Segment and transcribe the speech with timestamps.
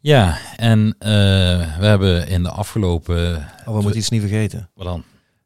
[0.00, 1.08] Ja, en eh,
[1.78, 3.36] we hebben in de afgelopen...
[3.66, 4.70] Oh, we moeten iets niet vergeten.
[4.74, 5.02] Wat dan?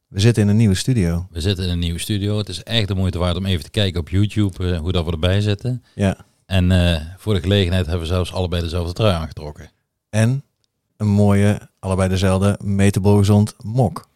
[0.08, 1.26] We zitten in een nieuwe studio.
[1.30, 2.38] We zitten in een nieuwe studio.
[2.38, 5.04] Het is echt de moeite waard om even te kijken op YouTube eh, hoe dat
[5.04, 5.84] we erbij zitten.
[5.94, 6.16] Ja.
[6.46, 9.70] En eh, voor de gelegenheid hebben we zelfs allebei dezelfde trui aangetrokken.
[10.10, 10.44] En
[10.96, 14.08] een mooie, allebei dezelfde, Metabol Gezond mok.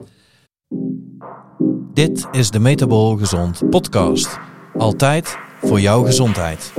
[1.94, 4.38] Dit is de Metabol Gezond podcast.
[4.78, 6.72] Altijd voor jouw gezondheid.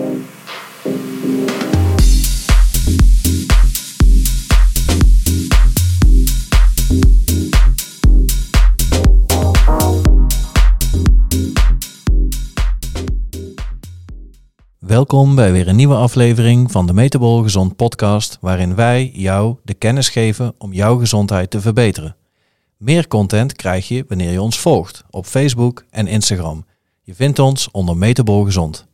[14.87, 19.73] Welkom bij weer een nieuwe aflevering van de Metabol Gezond podcast, waarin wij jou de
[19.73, 22.15] kennis geven om jouw gezondheid te verbeteren.
[22.77, 26.65] Meer content krijg je wanneer je ons volgt op Facebook en Instagram.
[27.01, 28.85] Je vindt ons onder Metabol Gezond.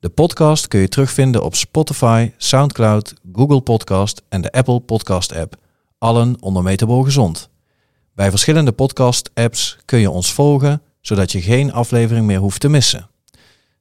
[0.00, 5.56] De podcast kun je terugvinden op Spotify, SoundCloud, Google Podcast en de Apple Podcast app.
[5.98, 7.48] Allen onder Metabol Gezond.
[8.14, 12.68] Bij verschillende podcast apps kun je ons volgen, zodat je geen aflevering meer hoeft te
[12.68, 13.10] missen.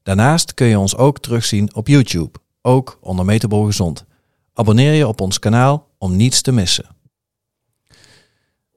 [0.04, 4.06] Daarnaast kun je ons ook terugzien op YouTube, ook onder Metabol Gezond.
[4.54, 6.86] Abonneer je op ons kanaal om niets te missen.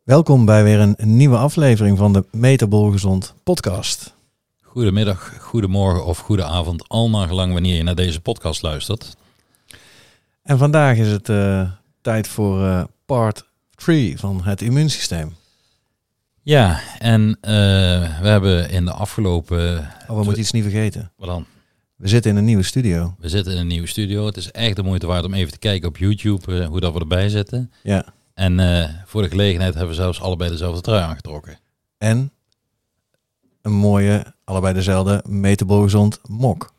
[0.02, 4.14] Welkom bij weer een nieuwe aflevering van de Metabol Gezond podcast.
[4.62, 9.16] Goedemiddag, goedemorgen of goede avond, al naar gelang wanneer je naar deze podcast luistert.
[10.42, 13.44] En vandaag is het eh, tijd voor eh, part
[13.74, 15.36] 3 van het immuunsysteem.
[16.44, 17.52] Ja, en eh,
[18.20, 19.78] we hebben in de afgelopen...
[20.08, 21.12] Oh, we moeten iets niet vergeten.
[21.16, 21.46] Wat dan?
[21.96, 23.14] We zitten in een nieuwe studio.
[23.18, 24.26] We zitten in een nieuwe studio.
[24.26, 26.92] Het is echt de moeite waard om even te kijken op YouTube eh, hoe dat
[26.92, 27.72] we erbij zitten.
[27.82, 28.04] Ja.
[28.34, 31.58] En eh, voor de gelegenheid hebben we zelfs allebei dezelfde trui aangetrokken.
[31.98, 32.32] En
[33.62, 36.74] een mooie, allebei dezelfde, Metabol Gezond mok.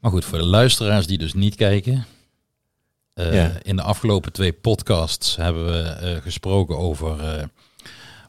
[0.00, 2.06] Maar goed, voor de luisteraars die dus niet kijken.
[3.14, 3.52] Ja.
[3.62, 7.48] In de afgelopen twee podcasts hebben we gesproken over,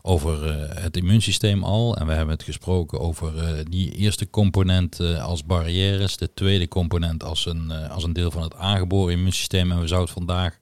[0.01, 1.95] over eh, het immuunsysteem al.
[1.95, 6.17] En we hebben het gesproken over eh, die eerste component eh, als barrières.
[6.17, 9.71] De tweede component als een, als een deel van het aangeboren immuunsysteem.
[9.71, 10.59] En we zouden het vandaag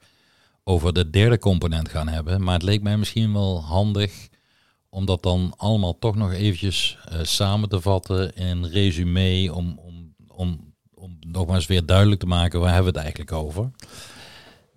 [0.63, 2.43] over de derde component gaan hebben.
[2.43, 4.27] Maar het leek mij misschien wel handig
[4.89, 9.53] om dat dan allemaal toch nog eventjes samen te vatten in een resume.
[9.53, 13.71] Om, om, om, om nogmaals weer duidelijk te maken waar hebben we het eigenlijk over.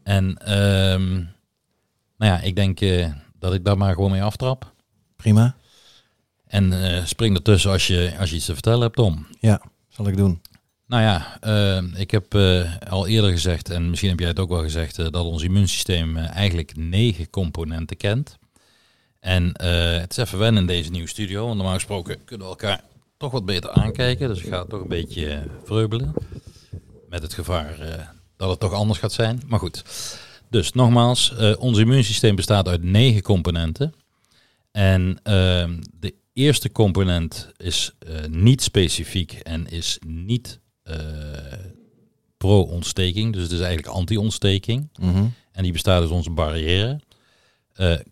[0.02, 1.14] En ehm,
[2.16, 2.80] nou ja, ik denk
[3.42, 4.72] dat ik daar maar gewoon mee aftrap.
[5.16, 5.56] Prima.
[6.47, 9.26] En eh, spring ertussen als je, als je iets te vertellen hebt, Tom.
[9.41, 10.41] Ja, zal ik doen.
[10.86, 14.48] Nou ja, eh, ik heb eh, al eerder gezegd, en misschien heb jij het ook
[14.48, 18.38] wel gezegd, dat ons immuunsysteem eigenlijk negen componenten kent.
[19.20, 19.62] En
[20.00, 22.81] het is even wennen in deze nieuwe studio, want normaal gesproken kunnen we elkaar
[23.16, 24.28] toch wat beter aankijken.
[24.28, 26.14] Dus ik ga het toch een beetje vreubelen.
[27.08, 27.76] Met het gevaar
[28.36, 29.42] dat het toch anders gaat zijn.
[29.47, 29.84] Maar goed.
[30.52, 33.94] Dus nogmaals, eh, ons immuunsysteem bestaat uit negen componenten.
[34.72, 40.96] En ehm, de eerste component is eh, niet specifiek en is niet eh,
[42.36, 43.32] pro-ontsteking.
[43.32, 44.88] Dus het is eigenlijk anti-ontsteking.
[45.00, 45.24] Mhm.
[45.52, 47.00] En die bestaat uit onze barrière.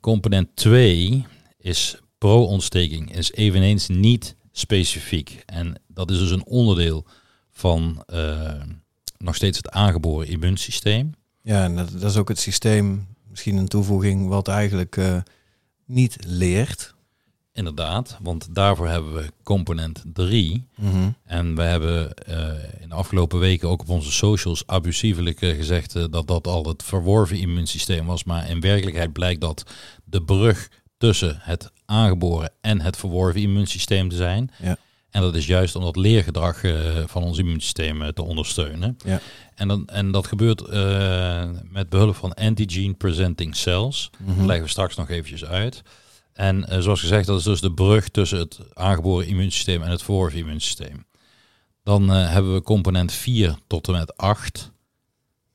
[0.01, 1.27] Component 2
[1.59, 5.43] is pro-ontsteking, is eveneens niet specifiek.
[5.47, 7.07] En dat is dus een onderdeel
[7.51, 8.05] van
[9.19, 11.15] nog steeds het aangeboren immuunsysteem.
[11.43, 15.17] Ja, en dat, dat is ook het systeem, misschien een toevoeging, wat eigenlijk eh,
[15.85, 16.95] niet leert.
[17.53, 20.67] Inderdaad, want daarvoor hebben we component 3.
[20.77, 21.11] Mhm.
[21.25, 26.13] En we hebben eh, in de afgelopen weken ook op onze socials abusievelijk eh, gezegd
[26.13, 28.25] dat dat al het verworven immuunsysteem was.
[28.25, 29.73] Maar in werkelijkheid blijkt dat
[30.05, 30.69] de brug
[30.99, 34.51] tussen het aangeboren en het verworven immuunsysteem te zijn.
[34.63, 34.77] Ja.
[35.11, 36.75] En dat is juist om dat leergedrag eh,
[37.07, 38.97] van ons immuunsysteem eh, te ondersteunen.
[39.05, 39.21] Ja.
[39.55, 44.11] En, dan, en dat gebeurt eh, met behulp van antigen presenting cells.
[44.19, 44.37] Mhm.
[44.37, 45.83] Dat leggen we straks nog eventjes uit.
[46.33, 50.39] En zoals gezegd, dat is dus de brug tussen het aangeboren immuunsysteem en het verworven
[50.39, 51.05] immuunsysteem.
[51.83, 54.71] Dan hebben we component 4 tot en met 8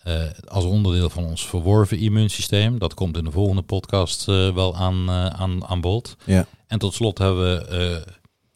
[0.06, 2.80] eh, als onderdeel van ons verworven immuunsysteem.
[2.80, 6.16] Dat komt in de volgende podcast wel aan, aan, aan bod.
[6.24, 6.46] Ja.
[6.68, 8.04] En tot slot hebben we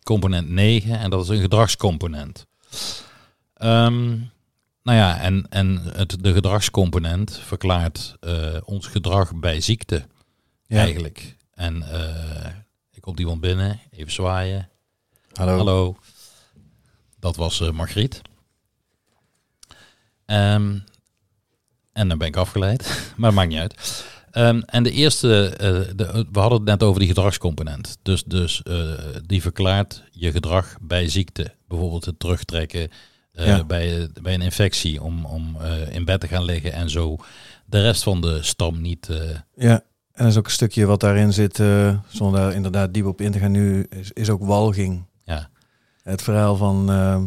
[0.10, 2.46] component 9 en dat is een gedragscomponent.
[3.54, 4.08] Ehm,
[4.84, 10.06] nou ja, en, en het, de gedragscomponent verklaart eh, ons gedrag bij ziekte
[10.66, 10.78] Ja.
[10.78, 11.36] eigenlijk.
[11.54, 11.84] En
[12.92, 14.70] ik komt iemand binnen, even zwaaien.
[15.34, 15.58] Hallo.
[15.58, 15.98] Hallo.
[17.20, 18.22] Dat was eh, Margriet.
[20.26, 20.78] Ehm,
[21.94, 22.82] en dan ben ik afgeleid,
[23.18, 24.06] maar dat maakt niet uit.
[24.32, 27.98] Ehm, en de eerste, eh, de, we hadden het net over die gedragscomponent.
[28.02, 28.92] Dus, dus eh,
[29.26, 31.54] die verklaart je gedrag bij ziekte.
[31.68, 32.90] Bijvoorbeeld het terugtrekken
[33.32, 33.64] eh, Ja.
[33.64, 35.58] bij, bij een infectie om, om
[35.92, 37.18] in bed te gaan liggen en zo
[37.66, 39.10] de rest van de stam niet.
[39.56, 39.74] Ja,
[40.12, 41.56] en er is ook een stukje wat daarin zit,
[42.08, 45.06] zonder daar inderdaad diep op in te gaan nu, is, is ook walging.
[45.24, 45.50] ja,
[46.04, 47.22] Het verhaal van, eh,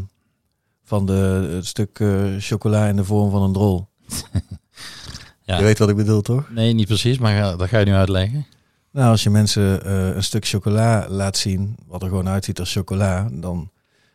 [0.84, 2.00] van de, het stuk
[2.38, 3.86] chocola in de vorm van een drol.
[5.44, 5.56] Ja.
[5.58, 6.50] Je weet wat ik bedoel, toch?
[6.50, 8.46] nee, niet precies, maar ga- dat ga je nu uitleggen.
[8.90, 12.72] Nou, als je mensen eh, een stuk chocola laat zien, wat er gewoon uitziet als
[12.72, 13.70] chocola, dan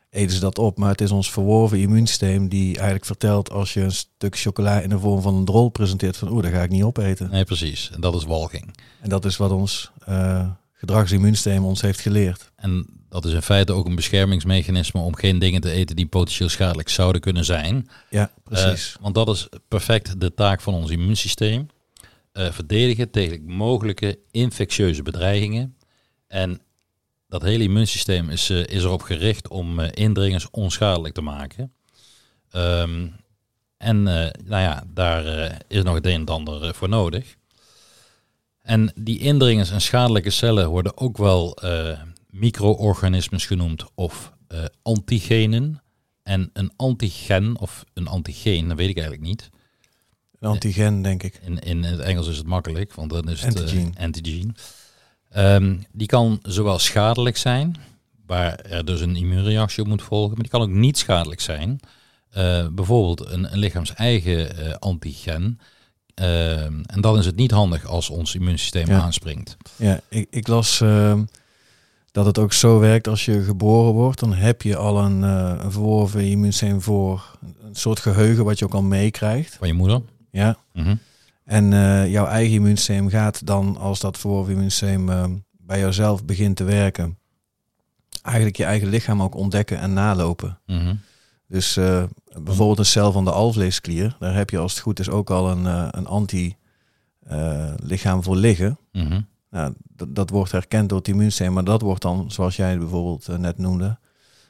[0.09, 0.77] eten ze dat op.
[0.77, 4.89] Maar het is ons verworven immuunsysteem die eigenlijk vertelt als je een stuk chocola in
[4.89, 7.29] de vorm van een drol presenteert van oeh, dat ga ik niet opeten.
[7.31, 7.91] Nee, precies.
[7.93, 8.75] En dat is walging.
[9.01, 10.47] En dat is wat ons eh
[10.77, 12.51] gedragsimmuunsysteem ons heeft geleerd.
[12.55, 16.49] En dat is in feite ook een beschermingsmechanisme om geen dingen te eten die potentieel
[16.49, 17.89] schadelijk zouden kunnen zijn.
[18.09, 18.93] Ja, precies.
[18.95, 21.67] Eh, want dat is perfect de taak van ons immuunsysteem.
[22.31, 25.77] Eh, verdedigen tegen mogelijke infectieuze bedreigingen.
[26.27, 26.61] En
[27.27, 31.73] dat hele immuunsysteem is, eh, is erop gericht om indringers onschadelijk te maken.
[32.51, 33.07] Ehm,
[33.77, 37.35] en nou ja, daar is nog het een en ander voor nodig.
[38.67, 45.81] En die indringers en schadelijke cellen worden ook wel eh micro-organismes genoemd of eh, antigenen.
[46.23, 49.49] En een antigen of een antigeen, dat weet ik eigenlijk niet.
[50.39, 51.39] een antigen, denk ik.
[51.43, 53.93] In, in het Engels is het makkelijk, want dan is het eh, Antigen.
[53.97, 54.55] antigen.
[55.29, 57.75] Ehm, die kan zowel schadelijk zijn,
[58.25, 61.79] waar er dus een immuunreactie op moet volgen, maar die kan ook niet schadelijk zijn.
[62.71, 65.59] Bijvoorbeeld een, een lichaams-eigen eh, antigen.
[66.17, 68.99] Ehm, en dan is het niet handig als ons immuunsysteem Ja.
[69.01, 69.57] aanspringt.
[69.75, 71.23] Ja, ik, ik las ehm,
[72.11, 74.19] dat het ook zo werkt als je geboren wordt.
[74.19, 78.65] Dan heb je al een, eh, een verworven immuunsysteem voor een soort geheugen wat je
[78.65, 79.55] ook al meekrijgt.
[79.55, 80.01] Van je moeder.
[80.31, 80.57] Ja.
[80.73, 80.95] Mhm.
[81.43, 86.55] En eh, jouw eigen immuunsysteem gaat dan, als dat verworven immuunsysteem ehm, bij jouzelf begint
[86.55, 87.17] te werken,
[88.21, 90.59] eigenlijk je eigen lichaam ook ontdekken en nalopen.
[90.65, 90.95] Mhm.
[91.47, 92.03] Dus eh,
[92.41, 95.49] bijvoorbeeld een cel van de alvleesklier, daar heb je als het goed is ook al
[95.49, 98.79] een, eh, een anti-lichaam voor liggen.
[98.91, 99.21] Mhm.
[99.49, 99.73] Nou,
[100.07, 103.57] dat, wordt herkend door het immuunsysteem, maar dat wordt dan, zoals jij bijvoorbeeld eh, net
[103.57, 103.97] noemde,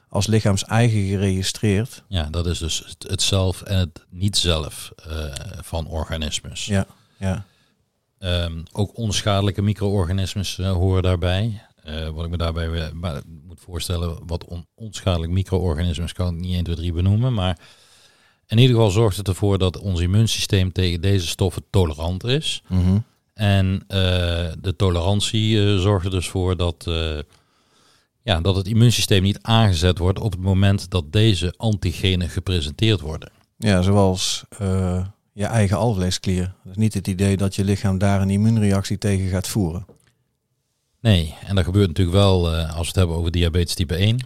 [0.08, 2.04] als lichaams eigen geregistreerd.
[2.08, 5.24] Ja, dat is dus het, het zelf en het niet-zelf eh,
[5.62, 6.66] van organismes.
[6.66, 6.86] Ja,
[7.18, 7.44] ja,
[8.18, 11.62] Ehm, ook onschadelijke micro-organismes eh, horen daarbij.
[11.82, 12.92] Eh, wat ik me daarbij
[13.58, 17.34] moet voorstellen, wat on, onschadelijk micro-organismes kan ik niet 1, 2, 3 benoemen.
[17.34, 17.58] Maar
[18.46, 22.62] in ieder geval zorgt het ervoor dat ons immuunsysteem tegen deze stoffen tolerant is.
[22.68, 22.98] Mhm.
[23.34, 23.98] En eh,
[24.60, 27.18] de tolerantie eh, zorgt er dus voor dat, eh,
[28.22, 33.30] ja, dat het immuunsysteem niet aangezet wordt op het moment dat deze antigenen gepresenteerd worden.
[33.56, 34.44] ja zoals
[35.32, 36.54] je eigen alvleesklier.
[36.64, 39.86] Dat is niet het idee dat je lichaam daar een immuunreactie tegen gaat voeren.
[41.08, 44.18] Nee, en dat gebeurt natuurlijk wel eh, als we het hebben over diabetes type 1.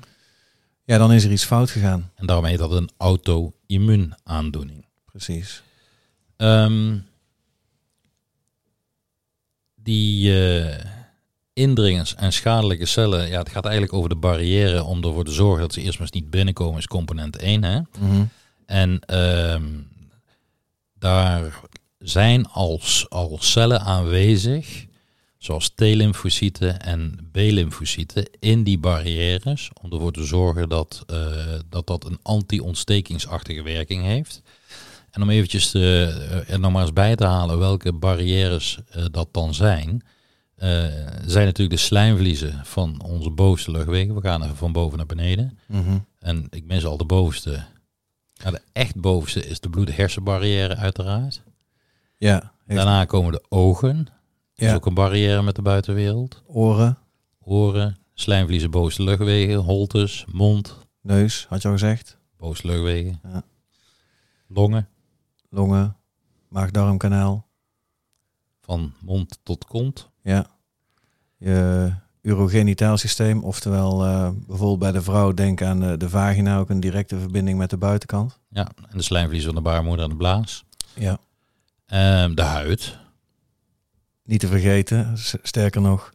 [0.85, 2.11] Ja, dan is er iets fout gegaan.
[2.15, 4.85] En daarom heet dat een auto-immuunaandoening.
[5.05, 5.63] Precies.
[6.37, 6.99] Ehm,
[9.75, 10.85] die eh,
[11.53, 15.61] indringers en schadelijke cellen, ja, het gaat eigenlijk over de barrière om ervoor te zorgen
[15.61, 17.65] dat ze eerst maar eens niet binnenkomen, is component 1.
[17.65, 17.81] Hè?
[17.99, 18.25] Mhm.
[18.67, 19.65] En ehm,
[20.99, 21.61] daar
[21.99, 24.91] zijn als, al cellen aanwezig,
[25.43, 31.19] zoals T-lymfocyten en B-lymfocyten, in die barrières, om ervoor te zorgen dat eh,
[31.69, 34.43] dat, dat een anti-ontstekingsachtige werking heeft.
[35.11, 39.05] En om eventjes te, eh, er nog maar eens bij te halen welke barrières eh,
[39.11, 40.03] dat dan zijn,
[41.27, 44.15] zijn natuurlijk de slijmvliezen van onze bovenste luchtwegen.
[44.15, 45.59] We gaan even van boven naar beneden.
[45.67, 45.99] Mhm.
[46.19, 47.65] En ik mis al de bovenste.
[48.33, 51.43] De echt bovenste is de bloed-hersenbarrière uiteraard.
[52.19, 54.09] Ja, heeft Daarna komen de ogen.
[54.55, 54.75] Is Ja.
[54.75, 56.43] ook een barrière met de buitenwereld.
[56.47, 56.99] oren,
[57.45, 62.19] Oren, slijmvliezen, bovenste luchtwegen, holtes, mond, neus, had je al gezegd.
[62.37, 63.21] bovenste luchtwegen.
[63.23, 63.43] Ja.
[64.49, 64.89] Longen,
[65.51, 65.97] Longen,
[66.49, 67.47] maag-darmkanaal.
[68.61, 70.11] van mond tot kont.
[70.23, 70.47] Ja.
[71.39, 71.93] Je
[72.23, 76.81] urogenitaal systeem, oftewel eh, bijvoorbeeld bij de vrouw denk aan de, de vagina ook een
[76.81, 78.39] directe verbinding met de buitenkant.
[78.49, 80.65] Ja, en de slijmvliezen van de baarmoeder en de blaas.
[80.95, 81.19] Ja.
[81.87, 82.99] Ehm, de huid.
[84.25, 86.13] Niet te vergeten, sterker nog,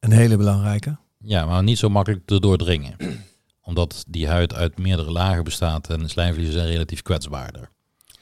[0.00, 0.96] een hele belangrijke.
[1.18, 2.96] Ja, maar niet zo makkelijk te doordringen.
[3.62, 7.70] Omdat die huid uit meerdere lagen bestaat en de slijmvliezen zijn relatief kwetsbaarder.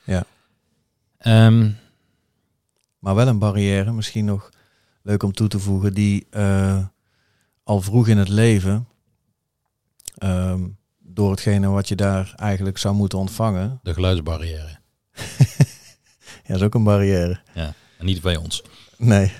[0.04, 0.24] Ja.
[1.18, 1.70] Ehm,
[2.98, 4.48] Maar wel een barrière, misschien nog
[5.02, 6.84] leuk om toe te voegen, die eh,
[7.62, 8.88] al vroeg in het leven,
[10.14, 10.68] ehm,
[10.98, 14.78] door hetgene wat je daar eigenlijk zou moeten ontvangen, de geluidsbarrière.
[16.46, 17.40] ja, is ook een barrière.
[17.54, 18.62] Ja, en niet bij ons.
[19.02, 19.32] Nee.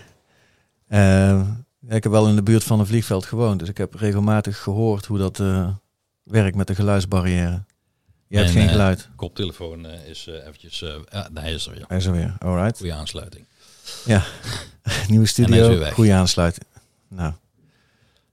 [0.89, 1.49] Eh,
[1.89, 5.07] ik heb wel in de buurt van een vliegveld gewoond, dus ik heb regelmatig gehoord
[5.07, 5.69] hoe dat eh,
[6.23, 7.65] werkt met de geluidsbarrière.
[8.27, 9.09] Je hebt geen eh, geluid.
[9.17, 10.79] Koptelefoon eh, is eventjes...
[11.11, 11.85] ja, nee, hij is er weer.
[11.89, 12.37] Hij is er weer.
[12.39, 12.77] Alright.
[12.77, 13.47] Goede aansluiting.
[14.07, 14.25] Nieuwe
[15.07, 15.85] hij is studio.
[15.91, 16.67] Goede aansluiting.
[17.09, 17.33] Nou.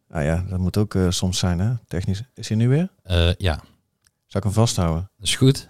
[0.07, 1.73] Nou ja, dat moet ook soms zijn, hè?
[1.87, 2.23] Technisch.
[2.33, 2.89] Is hij nu weer?
[3.37, 3.61] Ja,
[4.27, 5.09] Zal ik hem vasthouden?
[5.17, 5.67] dat is goed.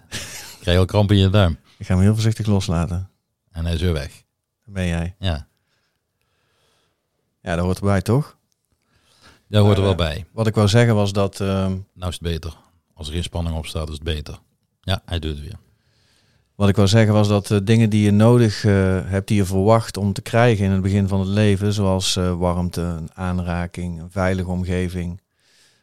[0.59, 1.57] Krijg je al kramp in je duim.
[1.77, 3.09] Ik ga hem heel voorzichtig loslaten.
[3.51, 4.23] En hij is weer weg.
[4.65, 5.15] Ben jij.
[5.19, 5.47] Ja,
[7.41, 8.37] Ja, dat hoort erbij, toch?
[9.47, 10.25] daar hoort er wel Maar, bij.
[10.31, 11.39] Wat ik wou zeggen was dat...
[11.41, 12.57] ehm, Nou is het beter.
[12.93, 14.39] Als er geen spanning op staat, is het beter.
[14.81, 15.57] Ja, hij doet het weer.
[16.55, 18.71] Wat ik wou zeggen was dat eh, dingen die je nodig eh,
[19.05, 22.37] hebt, die je verwacht om te krijgen in het begin van het leven, zoals eh,
[22.37, 25.21] warmte, een aanraking, een veilige omgeving,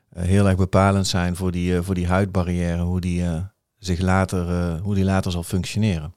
[0.09, 3.41] eh, heel erg bepalend zijn voor die, eh, voor die huidbarrière, hoe die, eh,
[3.79, 6.15] zich later, eh, hoe die later zal functioneren.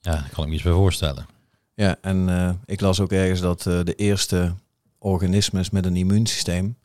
[0.00, 1.26] Ja, daar kan ik me iets bij voorstellen.
[1.76, 4.54] Ja, en eh, ik las ook ergens dat eh, de eerste
[4.98, 6.76] organismes met een immuunsysteem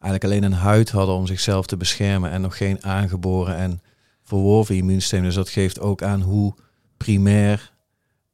[0.00, 3.82] eigenlijk alleen een huid hadden om zichzelf te beschermen en nog geen aangeboren en
[4.22, 5.22] verworven immuunsysteem.
[5.22, 6.54] Dus dat geeft ook aan hoe
[6.96, 7.72] primair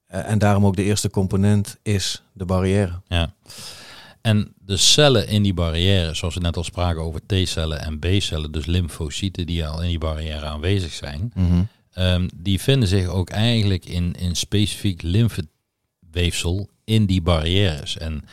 [0.07, 3.01] eh, en daarom ook de eerste component is de barrière.
[3.09, 3.35] Ja.
[4.21, 8.53] En de cellen in die barrière, zoals we net al spraken over T-cellen en B-cellen,
[8.53, 11.33] dus lymfocyten die al in die barrière aanwezig zijn,
[11.93, 15.03] ehm, die vinden zich ook eigenlijk in, in specifiek
[16.15, 17.97] lymfeweefsel in die barrières.
[17.99, 18.25] En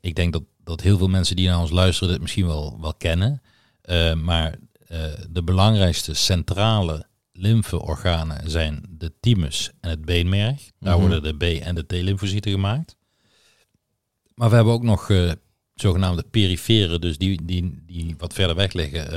[0.00, 2.94] ik denk dat, dat heel veel mensen die naar ons luisteren dit misschien wel, wel
[2.94, 3.42] kennen.
[3.82, 4.54] Eh, maar
[4.86, 10.70] eh, de belangrijkste centrale lymfeorganen zijn de thymus en het beenmerg.
[10.80, 11.08] Daar Mhm.
[11.08, 12.96] worden de B- en de T-lymfocyten gemaakt.
[14.34, 15.32] Maar we hebben ook nog eh,
[15.74, 19.10] zogenaamde perifere, dus die, die, die wat verder weg liggen,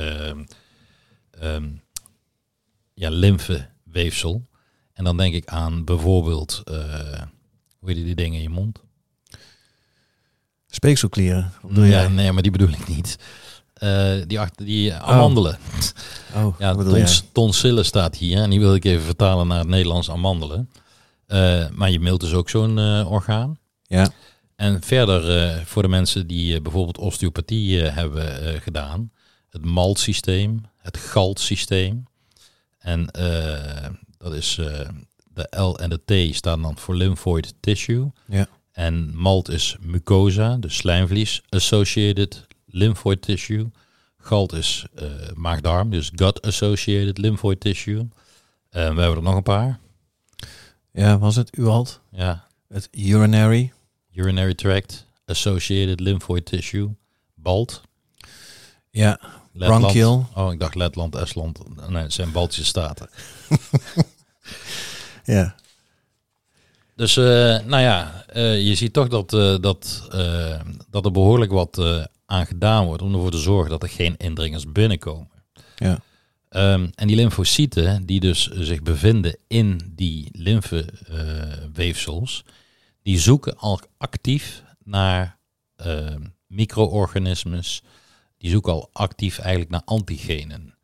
[1.30, 1.68] ehm,
[2.94, 4.48] ja, lymfeweefsel.
[4.92, 6.62] En dan denk ik aan bijvoorbeeld,
[7.80, 8.78] hoe heet die dingen in je mond?
[10.66, 12.08] Speekselklieren, bedoel ja, jij?
[12.08, 13.16] nee, maar die bedoel ik niet.
[13.74, 15.58] Eh, die, achter, die amandelen.
[16.34, 17.04] Oh, Ja, wat bedoel jij?
[17.04, 20.70] tons, tonsillen staat hier en die wil ik even vertalen naar het Nederlands amandelen.
[21.26, 23.58] Eh, maar je milt is ook zo'n eh, orgaan.
[23.82, 24.10] Ja,
[24.56, 29.10] En verder voor de mensen die bijvoorbeeld osteopathie hebben gedaan,
[29.50, 32.04] het maltsysteem, het galtsysteem.
[32.78, 33.06] En
[34.18, 34.58] dat is
[35.34, 38.10] de L en de T staan dan voor lymphoid tissue.
[38.26, 38.48] ja.
[38.72, 43.70] En malt is mucosa, dus slijmvlies, associated lymphoid tissue.
[44.18, 48.08] Galt is eh maagdarm, dus gut associated lymphoid tissue.
[48.70, 49.78] En we hebben er nog een paar.
[50.92, 52.00] ja, was het UALT?
[52.10, 53.72] Ja, Het urinary,
[54.12, 56.88] urinary tract associated lymphoid tissue.
[57.34, 57.80] Balt.
[58.90, 59.20] ja,
[59.52, 59.80] Letland.
[59.80, 60.28] Bronchial.
[60.34, 61.88] Oh, ik dacht Letland, Estland.
[61.88, 63.08] Nee, het zijn Baltische staten.
[65.30, 65.54] ja,
[66.94, 67.24] Dus, eh,
[67.66, 70.08] nou ja, eh, je ziet toch dat, eh, dat,
[70.90, 71.80] dat er behoorlijk wat
[72.26, 75.28] aan gedaan wordt om ervoor te zorgen dat er geen indringers binnenkomen.
[75.76, 75.98] ja,
[76.50, 82.44] Ehm, en die lymfocyten, die dus zich bevinden in die lymfeweefsels,
[83.02, 85.38] die zoeken al actief naar
[85.76, 87.82] ehm, micro-organismes.
[88.38, 90.74] Die zoeken al actief eigenlijk naar antigenen.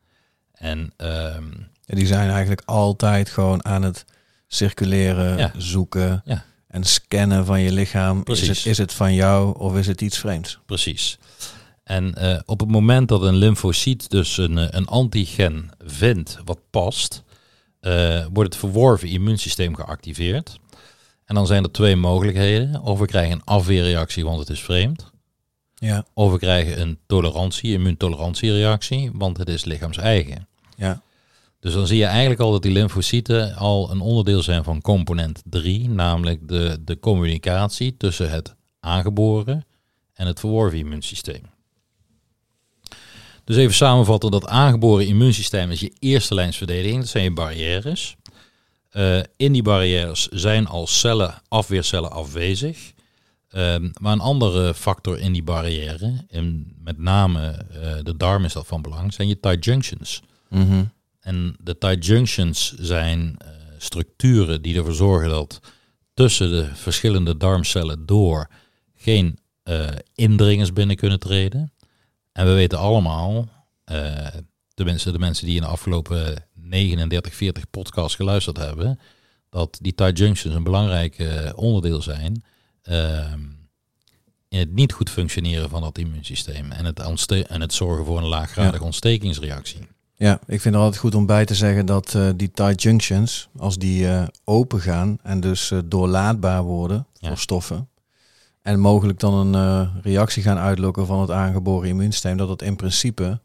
[0.52, 1.50] En ehm,
[1.84, 4.04] Ja, die zijn eigenlijk altijd gewoon aan het
[4.46, 5.52] circuleren, Ja.
[5.56, 6.44] zoeken Ja.
[6.68, 8.20] en scannen van je lichaam.
[8.24, 10.58] Is het, is het van jou of is het iets vreemds?
[10.66, 11.18] Precies.
[11.84, 16.58] En eh, op het moment dat een lymfocyt dus een, eh, een antigen vindt wat
[16.70, 17.22] past,
[17.80, 20.58] eh, wordt het verworven immuunsysteem geactiveerd.
[21.24, 22.80] En dan zijn er twee mogelijkheden.
[22.82, 25.10] Of we krijgen een afweerreactie, want het is vreemd.
[25.74, 30.46] Ja, Of we krijgen een tolerantie, immuuntolerantiereactie, want het is lichaams-eigen.
[30.76, 31.02] ja,
[31.60, 35.42] Dus dan zie je eigenlijk al dat die lymfocyten al een onderdeel zijn van component
[35.44, 39.66] 3, namelijk de, de communicatie tussen het aangeboren
[40.12, 41.42] en het verworven immuunsysteem.
[43.44, 48.16] Dus even samenvatten, dat aangeboren immuunsysteem is je eerste lijnsverdediging, dat zijn je barrières.
[48.90, 52.92] Eh, in die barrières zijn al cellen, afweercellen afwezig.
[53.48, 58.52] Ehm, maar een andere factor in die barrière, en met name eh, de darm is
[58.52, 60.22] dat van belang, zijn je tight junctions.
[60.48, 60.84] mhm,
[61.26, 65.60] En de tight junctions zijn eh, structuren die ervoor zorgen dat
[66.14, 68.48] tussen de verschillende darmcellen door
[68.94, 71.72] geen eh, indringers binnen kunnen treden.
[72.32, 73.48] En we weten allemaal,
[73.84, 74.26] eh,
[74.74, 79.00] tenminste de mensen die in de afgelopen 39, 40 podcasts geluisterd hebben,
[79.50, 81.16] dat die tight junctions een belangrijk
[81.54, 82.44] onderdeel zijn
[82.82, 83.40] ehm,
[84.48, 87.00] in het niet goed functioneren van dat immuunsysteem en het,
[87.46, 89.94] en het zorgen voor een laaggradige ontstekingsreactie.
[90.16, 90.40] Ja.
[90.46, 93.78] Ik vind er altijd goed om bij te zeggen dat eh, die tight junctions, als
[93.78, 97.28] die eh, open gaan en dus eh, doorlaatbaar worden Ja.
[97.28, 97.88] voor stoffen,
[98.62, 103.40] en mogelijk dan een reactie gaan uitlokken van het aangeboren immuunsysteem, dat het in principe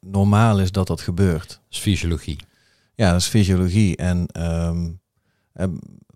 [0.00, 1.48] normaal is dat dat gebeurt.
[1.48, 2.38] Dat is fysiologie.
[2.94, 3.96] Ja, dat is fysiologie.
[3.96, 4.90] En ehm,
[5.52, 5.66] eh,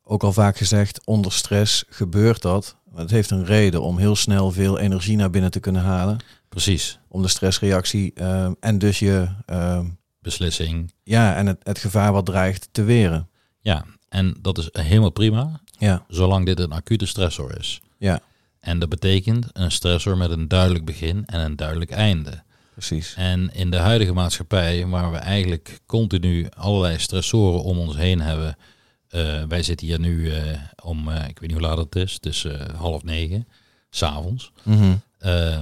[0.04, 2.76] ook al vaak gezegd, onder stress gebeurt dat.
[2.94, 6.18] Het heeft een reden om heel snel veel energie naar binnen te kunnen halen.
[6.48, 6.98] Precies.
[7.08, 9.86] Om de stressreactie ehm, en dus je ehm,
[10.20, 10.92] Beslissing.
[11.02, 13.28] ja, en het, het gevaar wat dreigt te weren.
[13.60, 17.80] Ja, en dat is helemaal prima, Ja, zolang dit een acute stressor is.
[17.98, 18.20] ja,
[18.60, 22.42] En dat betekent een stressor met een duidelijk begin en een duidelijk einde.
[22.72, 23.14] precies.
[23.16, 28.56] En in de huidige maatschappij, waar we eigenlijk continu allerlei stressoren om ons heen hebben.
[29.08, 32.44] eh, wij zitten hier nu eh, om, eh, ik weet niet hoe laat het is,
[32.44, 33.48] eh, half negen,
[33.90, 34.94] s'avonds, Mhm.
[35.20, 35.58] uh,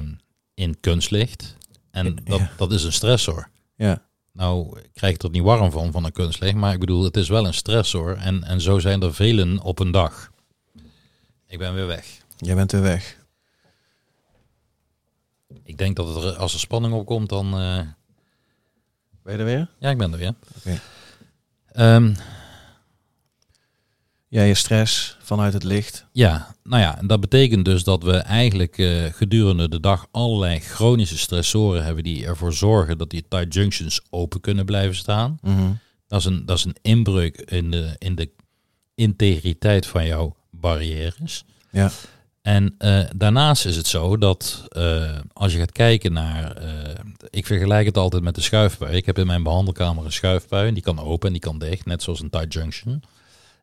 [0.57, 1.57] in kunstlicht.
[1.91, 2.51] En dat, Ja.
[2.57, 3.49] dat is een stressor.
[3.77, 7.17] Ja, Nou, ik krijg er niet warm van, van een kunstlicht, maar ik bedoel, het
[7.17, 8.17] is wel een stressor.
[8.17, 10.31] En, en zo zijn er velen op een dag.
[11.47, 12.07] Ik ben weer weg.
[12.37, 13.25] jij bent weer weg.
[15.65, 17.47] Ik denk dat het er, als er spanning opkomt, dan...
[17.47, 17.81] eh,
[19.23, 19.71] Ben je er weer?
[19.79, 20.35] ja, ik ben er weer.
[20.57, 20.81] Oké.
[24.29, 26.07] Ja, je stress vanuit het licht.
[26.13, 30.61] Ja, nou ja, en dat betekent dus dat we eigenlijk eh, gedurende de dag allerlei
[30.61, 35.39] chronische stressoren hebben die ervoor zorgen dat die tight junctions open kunnen blijven staan.
[35.43, 35.73] Mhm.
[36.07, 38.31] Dat is een, dat is een inbreuk in de, in de
[38.95, 41.45] integriteit van jouw barrières.
[41.71, 41.91] Ja,
[42.43, 46.63] En eh, daarnaast is het zo dat eh, als je gaat kijken naar,
[47.31, 48.97] ik vergelijk het altijd met de schuifpui.
[48.97, 51.87] Ik heb in mijn behandelkamer een schuifpui en die kan open en die kan dicht,
[51.87, 53.03] net zoals een tight junction.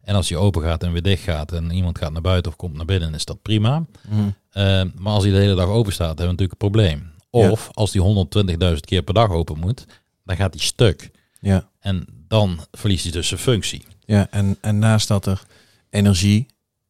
[0.03, 2.57] En als die open gaat en weer dicht gaat en iemand gaat naar buiten of
[2.57, 3.85] komt naar binnen, is dat prima.
[4.09, 4.19] Mhm.
[4.49, 4.63] Eh,
[4.95, 7.11] maar als die de hele dag open staat, hebben we natuurlijk een probleem.
[7.29, 9.85] Of als die 120.000 keer per dag open moet,
[10.23, 11.11] dan gaat die stuk.
[11.39, 11.71] ja.
[11.79, 13.85] En dan verliest hij dus zijn functie.
[14.05, 15.41] Ja, en, en naast dat er
[15.89, 16.45] energie,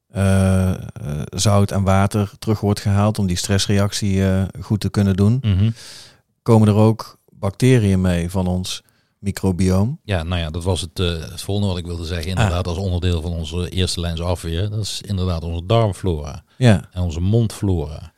[0.07, 0.79] eh, eh,
[1.25, 4.23] zout en water terug wordt gehaald om die stressreactie
[4.61, 5.43] goed te kunnen doen,
[6.41, 8.83] komen er ook bacteriën mee van ons
[9.23, 9.99] microbioom.
[10.03, 12.29] Ja, nou ja, dat was het, het volgende wat ik wilde zeggen.
[12.29, 14.69] Inderdaad, als onderdeel van onze eerste lijns afweer.
[14.69, 18.11] Dat is inderdaad onze darmflora Ja, en onze mondflora.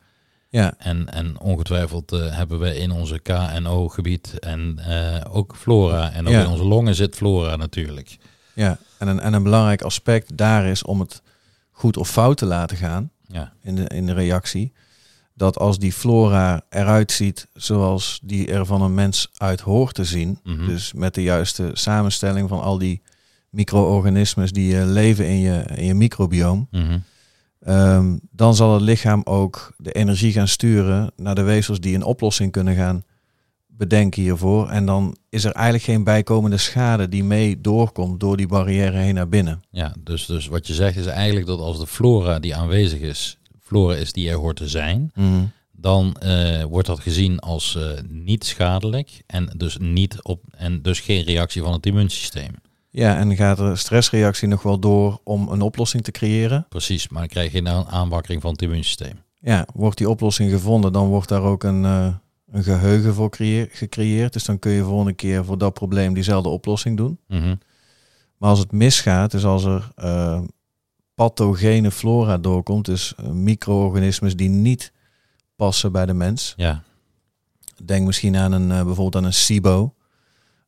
[0.48, 6.12] ja, En, en ongetwijfeld eh, hebben we in onze KNO-gebied en eh, ook flora.
[6.12, 6.40] En ook Ja.
[6.42, 8.16] in onze longen zit flora natuurlijk.
[8.54, 8.78] ja.
[8.98, 11.22] En, een, en een belangrijk aspect daar is om het
[11.70, 14.72] goed of fout te laten gaan Ja, in de, in de reactie.
[15.38, 20.04] Dat als die flora eruit ziet zoals die er van een mens uit hoort te
[20.04, 20.66] zien, Mhm.
[20.66, 23.02] dus met de juiste samenstelling van al die
[23.50, 26.98] micro-organismes die eh, leven in je, in je microbioom, Mhm.
[27.60, 32.02] Ehm, dan zal het lichaam ook de energie gaan sturen naar de weefsels die een
[32.04, 33.02] oplossing kunnen gaan
[33.66, 34.68] bedenken hiervoor.
[34.68, 39.14] En dan is er eigenlijk geen bijkomende schade die mee doorkomt door die barrière heen
[39.14, 39.62] naar binnen.
[39.70, 43.38] ja dus, dus wat je zegt is eigenlijk dat als de flora die aanwezig is,
[43.66, 45.12] flora is die er hoort te zijn,
[45.72, 51.00] dan eh, wordt dat gezien als eh, niet schadelijk en dus, niet op, en dus
[51.00, 52.54] geen reactie van het immuunsysteem.
[52.90, 56.66] Ja, en gaat de stressreactie nog wel door om een oplossing te creëren?
[56.68, 59.18] Precies, maar dan krijg je nou een aanwakkering van het immuunsysteem.
[59.40, 62.14] Ja, wordt die oplossing gevonden, dan wordt daar ook een, eh,
[62.50, 64.32] een geheugen voor creëer- gecreëerd.
[64.32, 67.18] Dus dan kun je volgende keer voor dat probleem diezelfde oplossing doen.
[67.28, 67.54] Mhm.
[68.36, 69.92] Maar als het misgaat, dus als er
[71.16, 74.92] pathogene flora doorkomt, dus eh, micro-organismes die niet
[75.56, 76.54] passen bij de mens.
[76.56, 76.82] Ja,
[77.84, 79.94] Denk misschien aan een, eh, bijvoorbeeld aan een SIBO.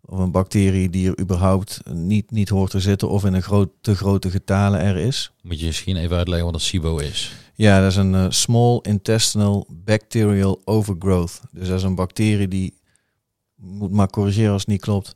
[0.00, 3.70] Of een bacterie die er überhaupt niet, niet hoort te zitten of in een groot,
[3.80, 5.32] te grote getalen er is.
[5.42, 7.32] moet je misschien even uitleggen wat een SIBO is.
[7.54, 11.40] Ja, dat is een eh, Small Intestinal Bacterial Overgrowth.
[11.50, 12.74] Dus dat is een bacterie die,
[13.56, 15.14] moet maar corrigeren als het niet klopt,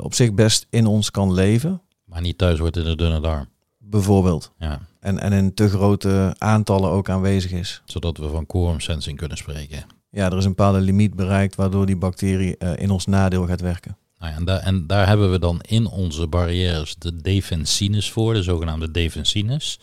[0.00, 1.82] op zich best in ons kan leven.
[2.04, 3.48] Maar niet thuis wordt in de dunne darm.
[3.90, 4.52] Bijvoorbeeld.
[4.58, 7.82] Ja, En, en in te grote aantallen ook aanwezig is.
[7.84, 9.84] zodat we van quorum sensing kunnen spreken.
[10.10, 13.60] Ja, er is een bepaalde limiet bereikt waardoor die bacterie eh, in ons nadeel gaat
[13.60, 13.96] werken.
[14.18, 18.34] Nou ja, en, daar, en daar hebben we dan in onze barrières de defensines voor,
[18.34, 19.78] de zogenaamde defensines.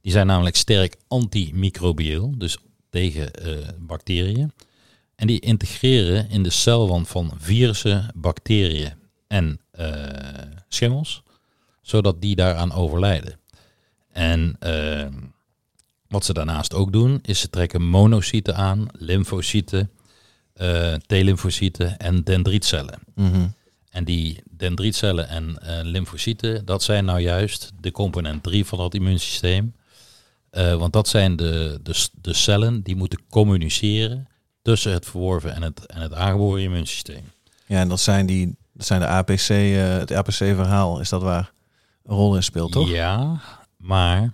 [0.00, 2.58] Die zijn namelijk sterk antimicrobieel, dus
[2.90, 4.52] tegen eh, bacteriën.
[5.16, 8.92] En die integreren in de celwand van virussen, bacteriën
[9.26, 9.88] en eh,
[10.68, 11.22] schimmels,
[11.84, 13.38] zodat die daaraan overlijden.
[14.12, 15.06] En eh,
[16.08, 19.90] wat ze daarnaast ook doen, is ze trekken monocyten aan, lymfocyten,
[20.54, 22.98] eh T-lymfocyten en dendrietcellen.
[23.14, 23.46] Mhm.
[23.90, 28.94] En die dendrietcellen en eh, lymfocyten, dat zijn nou juist de component 3 van dat
[28.94, 29.74] immuunsysteem.
[30.50, 34.28] Eh, want dat zijn de, de, de cellen die moeten communiceren
[34.62, 37.32] tussen het verworven en het, en het aangeboren immuunsysteem.
[37.66, 39.48] Ja, en dat zijn, die, dat zijn de APC,
[39.98, 41.53] het APC-verhaal, is dat waar
[42.04, 42.88] een rol in speelt, toch?
[42.88, 43.40] Ja,
[43.76, 44.32] maar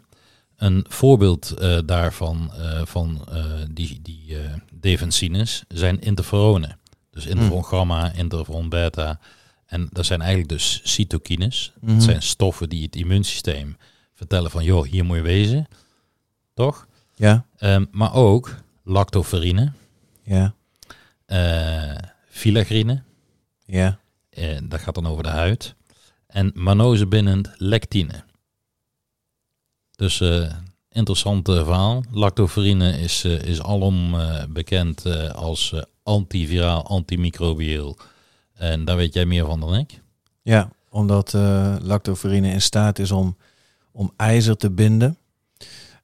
[0.56, 4.36] een voorbeeld eh, daarvan, eh, van eh, die, die
[4.72, 6.78] defensines, zijn interferonen.
[7.10, 9.20] Dus interferon gamma, interferon beta.
[9.66, 11.72] En dat zijn eigenlijk dus cytokines.
[11.80, 11.92] Mhm.
[11.94, 13.76] Dat zijn stoffen die het immuunsysteem
[14.14, 15.66] vertellen van, joh, hier moet je wezen.
[16.54, 16.86] Toch?
[17.14, 18.54] Ja, Ehm, maar ook
[18.84, 19.72] lactoferine,
[20.22, 20.54] ja,
[22.28, 23.02] filagrine,
[23.64, 23.98] ja.
[24.30, 25.74] eh, dat gaat dan over de huid.
[26.30, 28.24] En manosebinnend lectine.
[29.96, 30.52] Dus eh
[30.92, 32.02] interessant eh, verhaal.
[32.10, 34.16] Lactoferine is, eh, is alom
[34.48, 37.96] bekend als antiviraal, antimicrobieel.
[38.54, 40.00] En daar weet jij meer van dan ik.
[40.42, 41.32] Ja, omdat
[41.82, 43.36] lactoferine in staat is om,
[43.92, 45.18] om ijzer te binden.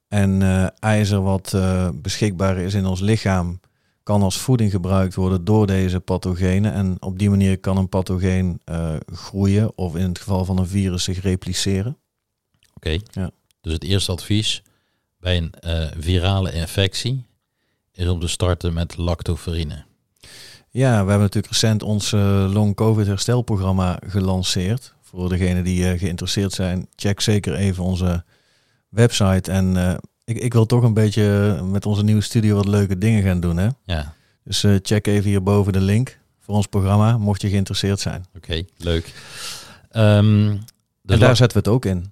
[0.07, 0.41] En
[0.79, 1.57] ijzer wat
[1.93, 3.59] beschikbaar is in ons lichaam
[4.07, 6.73] kan als voeding gebruikt worden door deze pathogenen.
[6.73, 10.67] En op die manier kan een pathogeen eh, groeien of in het geval van een
[10.67, 11.97] virus zich repliceren.
[12.73, 12.97] Oké.
[13.11, 13.31] Ja.
[13.61, 14.63] Dus het eerste advies
[15.19, 17.25] bij een eh, virale infectie
[17.91, 19.85] is om te starten met lactoferine.
[20.69, 24.93] Ja, we hebben natuurlijk recent ons eh, long covid herstelprogramma gelanceerd.
[25.01, 28.23] Voor degenen die geïnteresseerd zijn, check zeker even onze
[28.89, 29.51] website.
[29.51, 33.39] En ik, ik wil toch een beetje met onze nieuwe studio wat leuke dingen gaan
[33.39, 33.57] doen.
[33.57, 33.67] Hè?
[33.85, 34.13] Ja,
[34.43, 38.25] Dus eh, check even hierboven de link voor ons programma, mocht je geïnteresseerd zijn.
[38.35, 39.13] oké, leuk.
[39.91, 42.11] Dus en daar zetten we het ook in.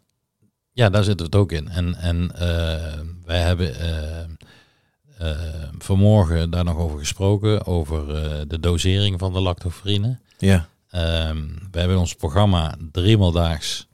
[0.71, 1.67] Ja, daar zit het ook in.
[1.67, 5.29] En, en eh, wij hebben eh,
[5.77, 8.07] vanmorgen daar nog over gesproken, over
[8.47, 10.19] de dosering van de lactoferine.
[10.37, 11.37] Ja, Ehm,
[11.71, 13.87] we hebben ons programma driemaal daags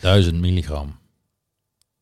[0.00, 0.98] 1000 milligram.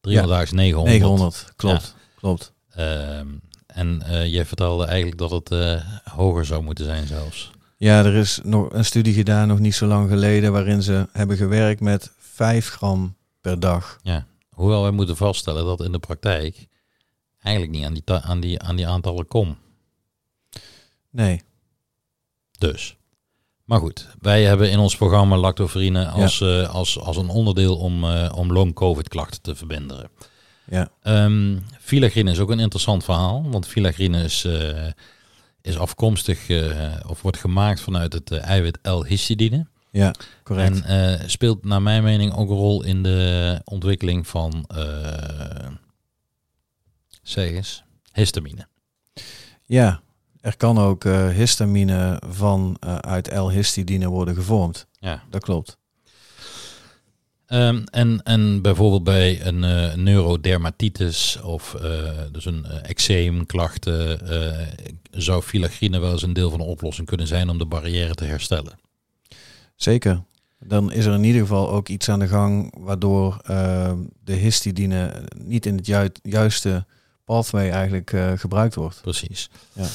[0.01, 0.99] Driemaal Ja, daags 900.
[0.99, 1.95] 900, klopt.
[2.17, 2.53] klopt.
[2.71, 3.27] Ehm,
[3.67, 7.51] en eh, jij vertelde eigenlijk dat het eh, hoger zou moeten zijn zelfs.
[7.77, 11.37] Ja, er is nog een studie gedaan, nog niet zo lang geleden, waarin ze hebben
[11.37, 13.99] gewerkt met 5 gram per dag.
[14.51, 16.67] Hoewel wij moeten vaststellen dat in de praktijk
[17.43, 19.57] eigenlijk niet aan die, aan die, aan die aantallen komt.
[21.11, 21.43] Nee,
[22.59, 22.97] Dus.
[23.71, 28.05] Maar goed, wij hebben in ons programma lactoferine als, eh, als, als een onderdeel om,
[28.05, 30.11] eh, om long covid klachten te verbinderen.
[30.65, 34.87] ja, Ehm filagrine is ook een interessant verhaal, want filagrine is, eh,
[35.63, 36.49] is afkomstig
[37.07, 39.67] of wordt gemaakt vanuit het eiwit L-histidine.
[39.91, 40.83] ja, correct.
[40.83, 44.67] En speelt naar mijn mening ook een rol in de ontwikkeling van,
[47.23, 48.67] zeg eens, histamine.
[49.65, 50.01] Ja,
[50.41, 54.87] er kan ook eh, histamine van eh, uit L-histidine worden gevormd.
[54.99, 55.23] Ja.
[55.31, 55.79] Dat klopt.
[57.47, 61.77] Ehm, en, en bijvoorbeeld bij een eh, neurodermatitis of
[62.33, 64.19] dus een eczeemklachten
[65.11, 68.25] zou filagrine wel eens een deel van de oplossing kunnen zijn om de barrière te
[68.25, 68.79] herstellen.
[69.77, 70.23] Zeker.
[70.59, 73.93] Dan is er in ieder geval ook iets aan de gang waardoor eh,
[74.25, 76.87] de histidine niet in het ju- juiste
[77.25, 79.01] pathway eigenlijk gebruikt wordt.
[79.03, 79.51] Precies.
[79.73, 79.87] Ja.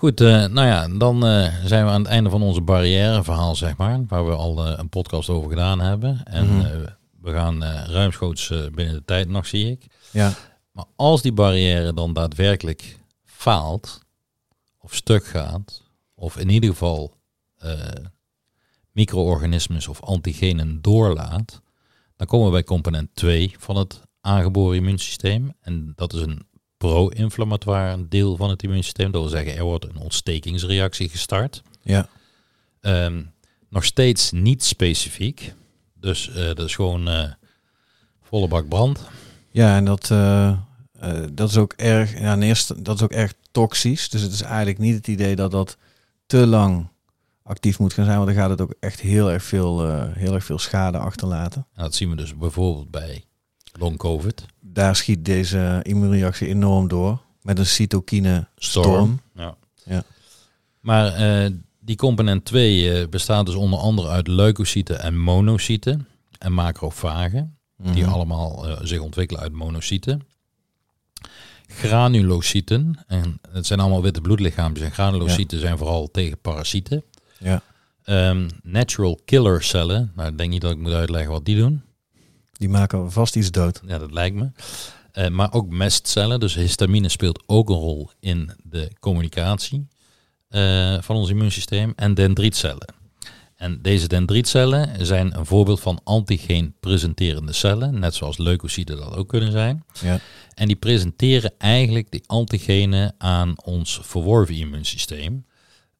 [0.00, 3.76] Goed, eh, nou ja, dan eh, zijn we aan het einde van onze barrièreverhaal, zeg
[3.76, 6.24] maar, waar we al eh, een podcast over gedaan hebben.
[6.24, 6.84] En Mhm.
[7.20, 9.86] we gaan ruimschoots binnen de tijd nog, zie ik.
[10.10, 10.32] Ja,
[10.72, 14.00] Maar als die barrière dan daadwerkelijk faalt,
[14.78, 15.82] of stuk gaat,
[16.14, 17.16] of in ieder geval
[18.92, 21.60] micro-organismes of antigenen doorlaat,
[22.16, 25.52] dan komen we bij component 2 van het aangeboren immuunsysteem.
[25.60, 26.46] En dat is een
[26.80, 29.10] pro-inflammatoire deel van het immuunsysteem.
[29.10, 31.62] Dat wil zeggen, er wordt een ontstekingsreactie gestart.
[31.82, 32.08] ja,
[32.80, 33.22] Ehm,
[33.68, 35.54] nog steeds niet specifiek.
[35.94, 37.30] Dus eh, dat is gewoon eh,
[38.22, 39.08] volle bak brand.
[39.50, 40.56] ja en dat, eh,
[41.32, 44.08] dat is ook erg, ja, in eerste, dat is ook erg toxisch.
[44.08, 45.76] Dus het is eigenlijk niet het idee dat dat
[46.26, 46.88] te lang
[47.42, 50.44] actief moet gaan zijn, want dan gaat het ook echt heel erg veel, heel erg
[50.44, 51.66] veel schade achterlaten.
[51.74, 53.24] En dat zien we dus bijvoorbeeld bij
[53.72, 54.46] long covid.
[54.72, 59.20] Daar schiet deze immuunreactie enorm door met een cytokine storm.
[59.34, 59.54] Ja.
[59.84, 60.02] Ja.
[60.80, 66.52] Maar eh, die component 2 eh, bestaat dus onder andere uit leukocyten en monocyten en
[66.52, 67.54] macrofagen.
[67.76, 68.12] Die Mhm.
[68.12, 70.22] allemaal eh, zich ontwikkelen uit monocyten.
[71.66, 74.86] Granulocyten, en het zijn allemaal witte bloedlichaampjes.
[74.86, 77.02] En granulocyten zijn vooral tegen parasieten.
[77.38, 77.62] Ja,
[78.04, 81.82] Ehm, natural killer cellen, nou ik denk niet dat ik moet uitleggen wat die doen.
[82.60, 83.80] Die maken vast iets dood.
[83.86, 84.50] Ja, dat lijkt me.
[85.12, 89.86] Eh, maar ook mestcellen, dus histamine speelt ook een rol in de communicatie
[90.48, 91.92] eh, van ons immuunsysteem.
[91.96, 92.94] En dendrietcellen.
[93.56, 99.28] En deze dendrietcellen zijn een voorbeeld van antigeen presenterende cellen, net zoals leukocyten dat ook
[99.28, 99.84] kunnen zijn.
[100.00, 100.18] Ja,
[100.54, 105.44] En die presenteren eigenlijk die antigenen aan ons verworven immuunsysteem.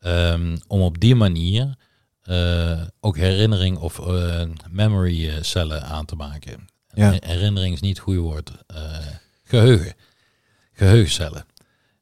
[0.01, 1.75] ehm, om op die manier
[2.23, 6.69] eh, ook herinnering of eh, memory eh, cellen aan te maken.
[6.93, 7.11] Ja.
[7.11, 8.51] Her- Herinnering is niet het goede woord.
[8.67, 8.97] Eh,
[9.45, 9.95] geheugen.
[10.73, 11.45] Geheugencellen.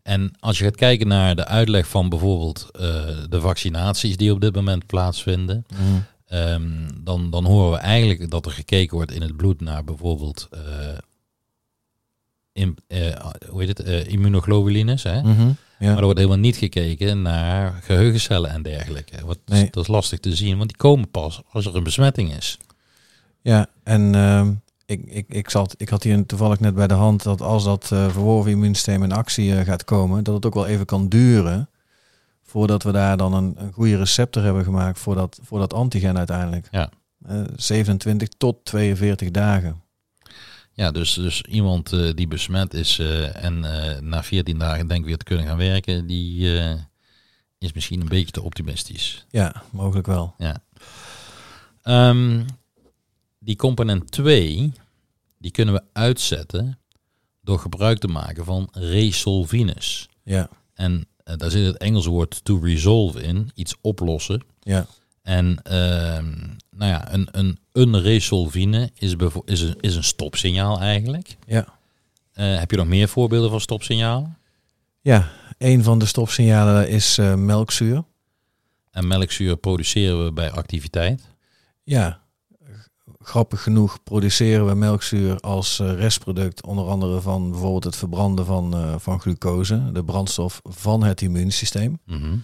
[0.03, 2.69] En als je gaat kijken naar de uitleg van bijvoorbeeld
[3.31, 5.83] de vaccinaties die op dit moment plaatsvinden, Mhm.
[6.27, 10.49] ehm, dan, dan horen we eigenlijk dat er gekeken wordt in het bloed naar bijvoorbeeld
[12.53, 12.77] in,
[13.49, 15.03] hoe heet het, immunoglobulines.
[15.03, 15.23] Hè?
[15.23, 15.51] Mhm.
[15.79, 15.97] Ja.
[15.97, 19.27] er wordt helemaal niet gekeken naar geheugencellen en dergelijke.
[19.27, 19.69] Wat, Nee.
[19.71, 22.59] Dat is lastig te zien, want die komen pas als er een besmetting is.
[23.43, 24.53] ja, en ehm,
[24.87, 27.93] ik, ik, ik, zat, ik had hier toevallig net bij de hand dat als dat
[27.93, 31.69] eh, verworven immuunsysteem in actie eh, gaat komen, dat het ook wel even kan duren
[32.43, 36.19] voordat we daar dan een, een goede receptor hebben gemaakt voor dat, voor dat antigen
[36.19, 36.69] uiteindelijk.
[36.71, 36.91] Ja.
[37.27, 39.83] Eh, 27 tot 42 dagen.
[40.79, 45.07] Ja, dus, dus iemand eh, die besmet is eh, en eh, na 14 dagen denkt
[45.07, 46.49] weer te kunnen gaan werken, die
[47.59, 49.27] is misschien een beetje te optimistisch.
[49.31, 50.35] Ja, mogelijk wel.
[50.39, 50.63] Ja.
[51.83, 52.45] Ehm,
[53.39, 54.73] die component 2,
[55.39, 56.79] die kunnen we uitzetten
[57.41, 60.09] door gebruik te maken van resolvines.
[60.23, 64.43] Ja, En daar zit het Engelse woord to resolve in, iets oplossen.
[64.61, 64.87] ja.
[65.29, 66.35] En ehm,
[66.71, 69.15] nou ja, een, een, een resolvine is,
[69.45, 71.37] is, een, is een stopsignaal eigenlijk.
[71.47, 71.77] ja.
[72.33, 74.37] Eh, heb je nog meer voorbeelden van stopsignaal?
[75.01, 78.05] Ja, een van de stopsignalen is eh, melkzuur.
[78.91, 81.23] En melkzuur produceren we bij activiteit.
[81.83, 82.21] Ja,
[83.21, 89.01] grappig genoeg produceren we melkzuur als eh, restproduct, onder andere van bijvoorbeeld het verbranden van,
[89.01, 91.99] van glucose, de brandstof van het immuunsysteem.
[92.05, 92.37] Mhm.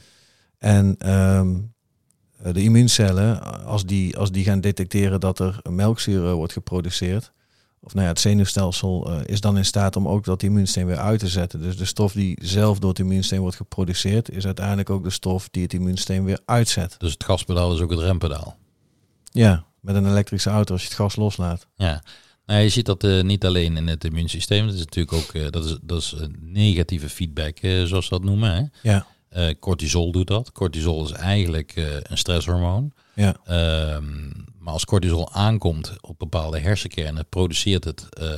[0.59, 1.47] En eh,
[2.52, 7.33] de immuuncellen, als die, als die gaan detecteren dat er melkzuur eh, wordt geproduceerd,
[7.80, 10.98] of nou ja, het zenuwstelsel eh, is dan in staat om ook dat immuunsysteem weer
[10.98, 11.61] uit te zetten.
[11.61, 15.48] Dus de stof die zelf door het immuunsysteem wordt geproduceerd, is uiteindelijk ook de stof
[15.50, 16.94] die het immuunsysteem weer uitzet.
[16.98, 18.57] Dus het gaspedaal is ook het rempedaal.
[19.30, 21.66] Ja, met een elektrische auto als je het gas loslaat.
[21.76, 22.02] Ja.
[22.46, 24.66] Nou, je ziet dat eh, niet alleen in het immuunsysteem.
[24.66, 28.11] Dat is natuurlijk ook eh, dat is, dat is een negatieve feedback, eh, zoals ze
[28.11, 28.54] dat noemen.
[28.54, 28.90] Hè?
[28.90, 30.53] Ja, Eh, cortisol doet dat.
[30.53, 32.92] Cortisol is eigenlijk eh, een stresshormoon.
[33.14, 34.27] ja, Ehm,
[34.59, 38.29] maar als cortisol aankomt op bepaalde hersenkernen, produceert het eh,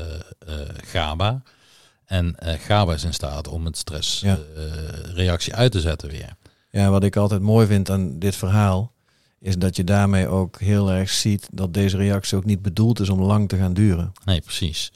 [0.85, 1.43] GABA.
[2.05, 3.81] En GABA is in staat om het Ja.
[3.81, 6.37] stressreactie uit te zetten weer.
[6.71, 8.93] ja, wat ik altijd mooi vind aan dit verhaal,
[9.41, 13.09] is dat je daarmee ook heel erg ziet dat deze reactie ook niet bedoeld is
[13.09, 14.13] om lang te gaan duren.
[14.25, 14.93] Nee, precies.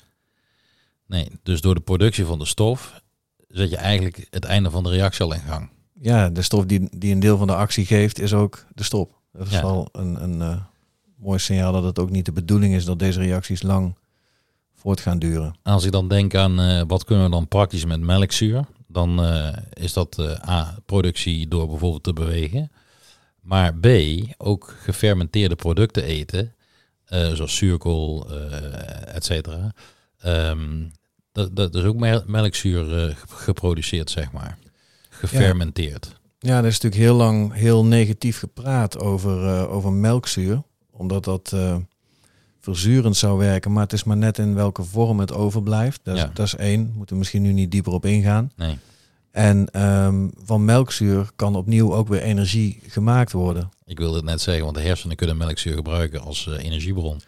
[1.07, 3.01] Nee, dus door de productie van de stof
[3.49, 5.71] zet je eigenlijk het einde van de reactie al in gang.
[6.03, 9.19] Ja, de stof die, die een deel van de actie geeft, is ook de stop.
[9.33, 9.63] Dat is Ja.
[9.63, 10.57] wel een, een eh,
[11.17, 13.97] mooi signaal dat het ook niet de bedoeling is dat deze reacties lang
[14.75, 15.55] voort gaan duren.
[15.63, 19.57] Als ik dan denk aan eh, wat kunnen we dan praktisch met melkzuur, dan eh,
[19.73, 22.71] is dat A, productie door bijvoorbeeld te bewegen.
[23.41, 23.87] Maar B,
[24.37, 26.55] ook gefermenteerde producten eten,
[27.05, 28.31] zoals zuurkool,
[29.07, 29.73] et cetera.
[30.19, 30.89] Ehm,
[31.33, 34.59] dat, dat is ook mel- melkzuur geproduceerd, zeg maar.
[35.29, 36.19] Gefermenteerd.
[36.39, 41.51] Ja, er is natuurlijk heel lang heel negatief gepraat over, eh, over melkzuur, omdat dat
[41.55, 41.77] eh,
[42.61, 46.01] verzurend zou werken, maar het is maar net in welke vorm het overblijft.
[46.03, 46.31] Dat is, Ja.
[46.35, 48.53] dat is één, moeten we misschien nu niet dieper op ingaan.
[48.57, 48.79] Nee.
[49.31, 53.69] En ehm, van melkzuur kan opnieuw ook weer energie gemaakt worden.
[53.85, 57.21] Ik wilde het net zeggen, want de hersenen kunnen melkzuur gebruiken als eh, energiebron.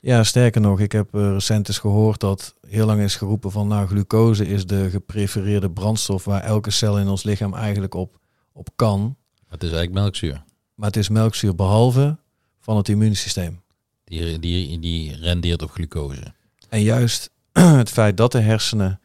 [0.00, 3.68] Ja, sterker nog, ik heb eh, recent eens gehoord dat heel lang is geroepen van
[3.68, 8.18] nou, glucose is de geprefereerde brandstof waar elke cel in ons lichaam eigenlijk op,
[8.52, 9.00] op kan.
[9.00, 10.44] Maar het is eigenlijk melkzuur.
[10.74, 12.18] Maar het is melkzuur behalve
[12.60, 13.62] van het immuunsysteem.
[14.04, 16.22] Die, die, die rendeert op glucose.
[16.68, 19.00] En juist het feit dat de hersenen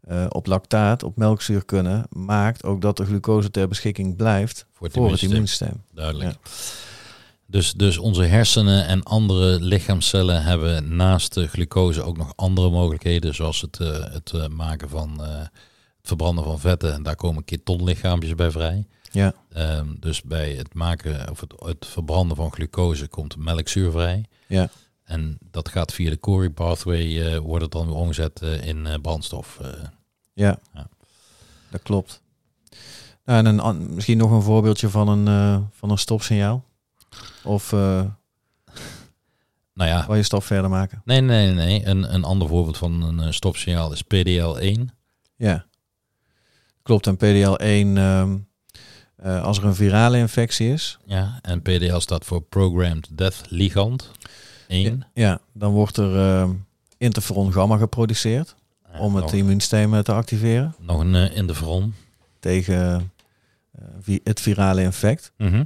[0.00, 4.86] eh, op lactaat, op melkzuur kunnen, maakt ook dat de glucose ter beschikking blijft Voor
[4.86, 5.68] het voor het immuunsysteem.
[5.68, 5.82] immuunsysteem.
[5.94, 6.38] Duidelijk.
[7.54, 13.34] Dus, dus onze hersenen en andere lichaamcellen hebben naast de glucose ook nog andere mogelijkheden,
[13.34, 15.50] zoals het, eh, het eh, maken van eh, het
[16.02, 16.92] verbranden van vetten.
[16.92, 18.86] En daar komen ketonlichaampjes bij vrij.
[19.10, 24.24] Ja, Ehm, dus bij het maken of het, het verbranden van glucose komt melkzuur vrij.
[24.46, 24.68] ja,
[25.04, 29.60] En dat gaat via de Cori pathway, wordt het dan weer omgezet in brandstof.
[30.32, 30.88] ja, Ja.
[31.70, 32.22] dat klopt.
[33.24, 36.64] Nou, en een, misschien nog een voorbeeldje van een, van een stopsignaal.
[37.44, 37.78] Of eh
[39.74, 41.02] nou ja, wil je stap verder maken?
[41.04, 41.86] nee, nee, nee.
[41.86, 44.80] Een, een ander voorbeeld van een eh, stopsignaal is PDL1.
[45.36, 45.64] Ja,
[46.82, 47.06] klopt.
[47.06, 48.36] En PDL1, ehm,
[49.16, 54.10] eh, als er een virale infectie is, Ja, en PDL staat voor Programmed Death Ligand
[54.68, 55.06] 1.
[55.14, 56.50] ja, dan wordt er ehm,
[56.98, 58.54] interferon gamma geproduceerd
[58.92, 61.94] Ja, om het immuunsysteem te activeren nog een uh, interferon.
[62.40, 63.12] tegen
[64.00, 65.32] vi- het virale infect.
[65.36, 65.64] Mhm.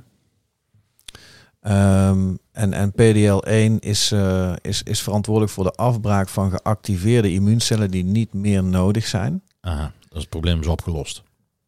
[1.61, 7.91] Ehm, en, en PDL1 is, eh, is, is verantwoordelijk voor de afbraak van geactiveerde immuuncellen
[7.91, 9.43] die niet meer nodig zijn.
[9.61, 9.93] Aha.
[10.01, 11.23] Dat is het probleem is opgelost.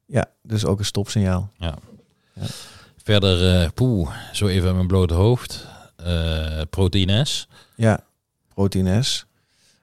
[0.07, 1.50] Ja, dus ook een stopsignaal.
[3.03, 5.66] Verder, eh poeh, zo even aan mijn blote hoofd.
[5.96, 7.48] Eh proteïnes.
[7.74, 8.00] Ja,
[8.55, 9.26] proteïne S.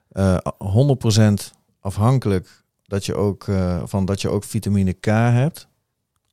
[0.08, 3.46] Eh, 100% afhankelijk dat je ook,
[3.84, 5.68] van dat je ook vitamine K hebt.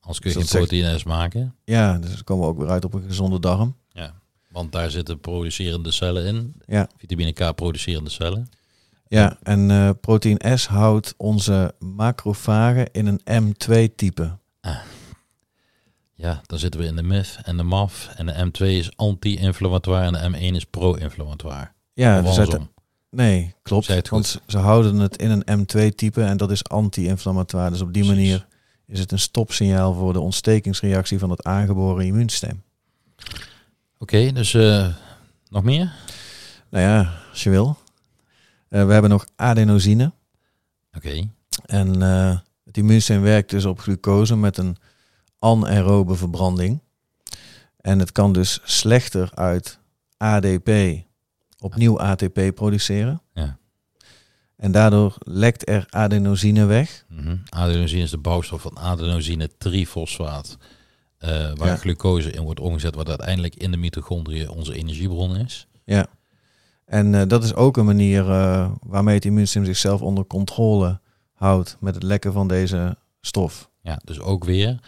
[0.05, 1.55] Anders kun je Dus geen zegt- proteïnes maken.
[1.63, 3.75] Ja, dus dan komen we ook weer uit op een gezonde darm.
[4.51, 6.53] Want daar zitten producerende cellen in.
[6.65, 6.89] Ja.
[6.97, 8.49] Vitamine K producerende cellen.
[9.07, 14.37] Ja, en eh proteïne S houdt onze macrofagen in een M2-type.
[16.13, 18.09] Ja, dan zitten we in de MIF en de MAF.
[18.15, 21.71] En de M2 is anti-inflammatoire en de M1 is pro-inflammatoire.
[21.93, 22.69] Ja, dus andersom.
[23.09, 23.87] nee, klopt.
[23.87, 27.69] Het Want ze- ze houden het in een M2-type en dat is anti-inflammatoire.
[27.71, 28.21] Dus op die Precies.
[28.23, 28.47] manier
[28.87, 32.63] is het een stopsignaal voor de ontstekingsreactie van het aangeboren immuunsysteem.
[33.97, 34.95] Oké, dus eh,
[35.49, 35.93] nog meer?
[36.69, 37.77] Nou ja, als je wil.
[38.67, 40.11] Eh, we hebben nog adenosine.
[40.95, 41.29] Oké,
[41.65, 44.77] En eh, het immuunsysteem werkt dus op glucose met een
[45.39, 46.81] anaerobe verbranding.
[47.77, 49.79] En het kan dus slechter uit
[50.17, 50.69] ADP
[51.59, 53.21] opnieuw ATP produceren.
[53.33, 53.57] Ja.
[54.57, 57.05] En daardoor lekt er adenosine weg.
[57.09, 57.35] Mhm.
[57.49, 60.57] Adenosine is de bouwstof van adenosine trifosfaat.
[61.17, 61.75] eh, waar Ja.
[61.75, 65.67] glucose in wordt omgezet, wat uiteindelijk in de mitochondriën onze energiebron is.
[65.85, 66.05] Ja.
[66.85, 70.99] En eh, dat is ook een manier eh, waarmee het immuunsysteem zichzelf onder controle
[71.33, 73.69] houdt met het lekken van deze stof.
[73.81, 74.79] Ja, dus ook weer,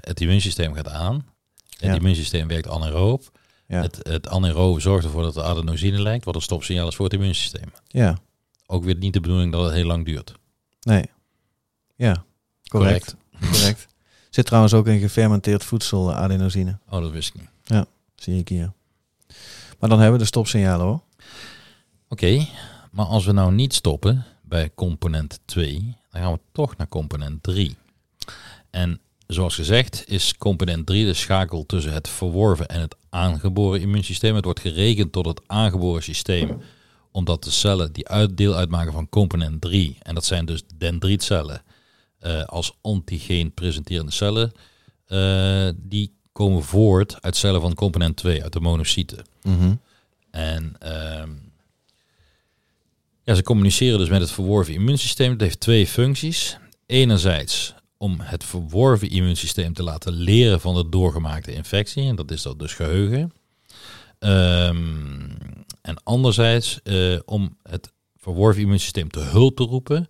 [0.00, 1.14] het immuunsysteem gaat aan.
[1.68, 1.94] Het Ja.
[1.94, 3.38] immuunsysteem werkt anaeroob.
[3.66, 3.82] Ja.
[3.82, 4.28] Het, het
[4.80, 7.72] zorgt ervoor dat de adenosine lijkt, wat een stopsignaal is voor het immuunsysteem.
[7.86, 8.16] Ja,
[8.70, 10.34] Ook weer niet de bedoeling dat het heel lang duurt.
[10.80, 11.04] nee.
[11.96, 12.24] Ja,
[12.68, 13.16] correct.
[13.40, 13.86] correct.
[14.30, 16.78] Zit trouwens ook in gefermenteerd voedsel, eh, adenosine.
[16.88, 17.50] Oh, dat wist ik niet.
[18.14, 18.72] Zie ik hier.
[19.78, 21.02] Maar dan hebben we de stopsignalen hoor.
[22.08, 22.46] Oké,
[22.90, 27.42] maar als we nou niet stoppen bij component 2, dan gaan we toch naar component
[27.42, 27.76] 3.
[28.70, 34.34] En zoals gezegd is component 3 de schakel tussen het verworven en het aangeboren immuunsysteem.
[34.34, 36.60] Het wordt gerekend tot het aangeboren systeem,
[37.18, 41.62] omdat de cellen die uit, deel uitmaken van component 3, en dat zijn dus dendrietcellen,
[42.18, 44.52] eh, als antigeen presenterende cellen,
[45.06, 49.24] eh, die komen voort uit cellen van component 2, uit de monocyten.
[49.42, 49.74] Mhm.
[50.30, 51.30] En ehm,
[53.22, 55.30] ja, ze communiceren dus met het verworven immuunsysteem.
[55.30, 56.58] Het heeft twee functies.
[56.86, 62.08] Enerzijds om het verworven immuunsysteem te laten leren van de doorgemaakte infectie.
[62.08, 63.32] En dat is dat dus geheugen.
[64.18, 65.27] Ehm,
[65.88, 70.08] en anderzijds eh, om het verworven immuunsysteem te hulp te roepen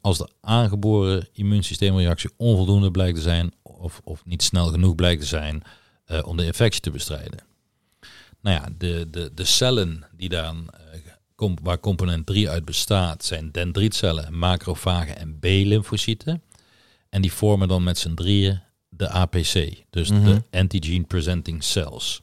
[0.00, 5.26] als de aangeboren immuunsysteemreactie onvoldoende blijkt te zijn of, of niet snel genoeg blijkt te
[5.26, 5.62] zijn
[6.04, 7.38] eh, om de infectie te bestrijden.
[8.40, 10.54] Nou ja, de, de, de cellen die daar,
[11.36, 16.42] eh, waar component 3 uit bestaat zijn dendrietcellen, macrofagen en B-lymfocyten.
[17.08, 20.24] En die vormen dan met z'n drieën de APC, dus Mhm.
[20.24, 22.22] de antigen presenting cells.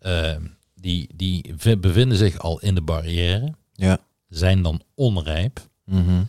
[0.00, 0.42] Ehm,
[0.86, 3.98] die, die bevinden zich al in de barrière, Ja.
[4.28, 5.60] zijn dan onrijp.
[5.84, 6.22] Mhm.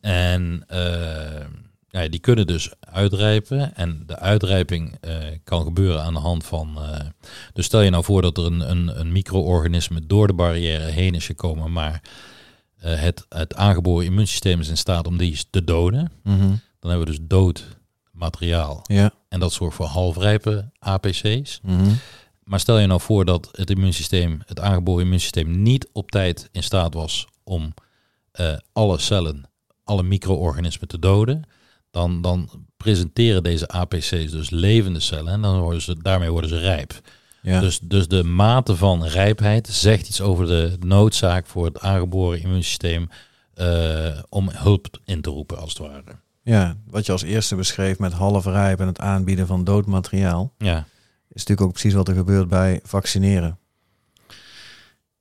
[0.00, 1.44] En eh,
[1.88, 3.74] ja, die kunnen dus uitrijpen.
[3.74, 6.76] En de uitrijping eh, kan gebeuren aan de hand van.
[6.78, 7.06] eh,
[7.52, 11.14] dus stel je nou voor dat er een, een, een micro-organisme door de barrière heen
[11.14, 12.02] is gekomen, maar
[12.78, 16.12] het, het aangeboren immuunsysteem is in staat om die te doden.
[16.22, 16.48] Mhm.
[16.80, 17.66] Dan hebben we dus dood
[18.12, 18.80] materiaal.
[18.82, 19.10] Ja.
[19.28, 21.60] En dat zorgt voor halfrijpe APC's.
[21.62, 21.90] Mhm.
[22.48, 26.62] Maar stel je nou voor dat het immuunsysteem, het aangeboren immuunsysteem, niet op tijd in
[26.62, 27.74] staat was om
[28.32, 29.50] eh, alle cellen,
[29.84, 31.44] alle micro-organismen te doden.
[31.90, 36.58] Dan, dan presenteren deze APC's dus levende cellen en dan worden ze, daarmee worden ze
[36.58, 37.00] rijp.
[37.42, 37.60] Ja.
[37.60, 43.08] Dus, dus de mate van rijpheid zegt iets over de noodzaak voor het aangeboren immuunsysteem
[43.54, 46.02] eh, om hulp in te roepen, als het ware.
[46.42, 50.52] ja, wat je als eerste beschreef met half rijp en het aanbieden van dood materiaal,
[50.58, 50.86] Ja,
[51.28, 53.58] is natuurlijk ook precies wat er gebeurt bij vaccineren.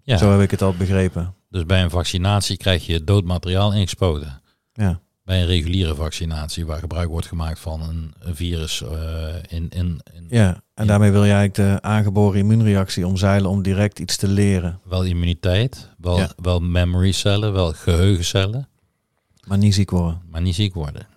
[0.03, 0.17] ja.
[0.17, 1.33] Zo heb ik het al begrepen.
[1.49, 4.41] dus bij een vaccinatie krijg je dood materiaal ingespoten.
[4.73, 4.99] Ja.
[5.23, 10.01] bij een reguliere vaccinatie waar gebruik wordt gemaakt van een, een virus eh, in, in,
[10.13, 14.27] in Ja, en daarmee wil je eigenlijk de aangeboren immuunreactie omzeilen om direct iets te
[14.27, 16.29] leren, wel immuniteit, wel, Ja.
[16.41, 18.67] wel memory cellen, wel geheugencellen,
[19.47, 20.21] maar niet ziek worden.
[20.29, 21.07] maar niet ziek worden.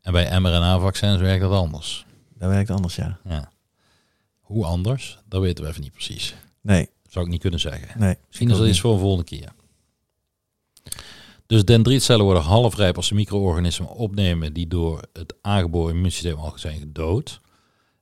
[0.00, 2.06] En bij mRNA-vaccins werkt dat anders.
[2.38, 3.18] Dat werkt anders, ja.
[3.24, 3.50] Ja.
[4.52, 6.34] Hoe anders, dat weten we even niet precies.
[6.60, 8.00] Nee, Zou ik niet kunnen zeggen.
[8.00, 8.16] nee.
[8.26, 9.52] Misschien is dat iets voor een volgende keer.
[11.46, 16.78] Dus dendrietcellen worden halfrijp als ze micro-organismen opnemen die door het aangeboren immuunsysteem al zijn
[16.78, 17.40] gedood.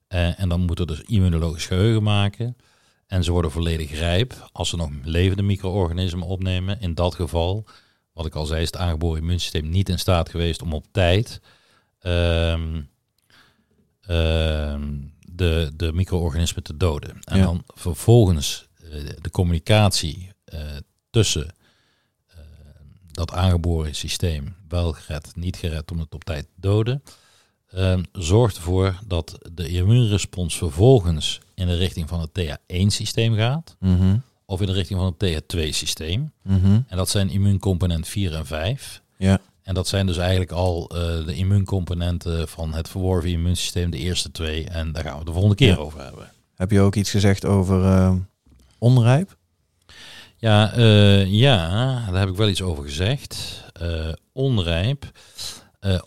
[0.07, 2.57] Eh, en dan moet er dus immunologisch geheugen maken.
[3.07, 6.81] En ze worden volledig rijp als ze nog levende micro-organismen opnemen.
[6.81, 7.65] In dat geval
[8.13, 11.41] wat ik al zei, is het aangeboren immuunsysteem niet in staat geweest om op tijd
[12.01, 12.81] ehm,
[14.01, 14.93] ehm,
[15.41, 17.19] de, de micro-organismen te doden.
[17.25, 17.45] En Ja.
[17.45, 20.61] dan vervolgens eh, de communicatie eh,
[21.11, 21.55] tussen
[22.27, 22.37] eh,
[23.11, 27.03] dat aangeboren systeem, wel gered, niet gered om het op tijd te doden,
[28.13, 34.17] zorgt ervoor dat de immuunrespons vervolgens in de richting van het TH1-systeem gaat, Mhm.
[34.45, 36.33] of in de richting van het TH2-systeem.
[36.43, 36.81] Mhm.
[36.87, 39.03] En dat zijn immuuncomponent 4 en 5.
[39.17, 39.41] Ja.
[39.71, 44.31] En dat zijn dus eigenlijk al eh, de immuuncomponenten van het verworven immuunsysteem, de eerste
[44.31, 44.69] twee.
[44.69, 45.77] En daar gaan we het de volgende keer Ja.
[45.77, 46.31] over hebben.
[46.55, 48.15] Heb je ook iets gezegd over eh,
[48.79, 49.37] onrijp?
[50.37, 51.69] Ja, eh, ja,
[52.11, 53.65] daar heb ik wel iets over gezegd.
[53.73, 55.11] Eh, onrijp.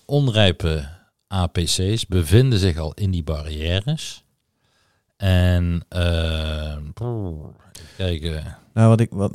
[0.05, 0.89] Onrijpe
[1.27, 4.23] APC's bevinden zich al in die barrières.
[5.17, 5.85] En
[7.97, 8.57] kijken.
[8.73, 9.31] Nou, wat ik, wat,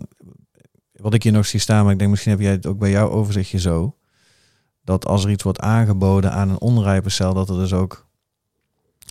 [0.92, 2.90] wat ik hier nog zie staan, maar ik denk misschien heb jij het ook bij
[2.90, 3.97] jouw overzichtje zo.
[4.88, 8.06] Dat als er iets wordt aangeboden aan een onrijpe cel, dat er dus ook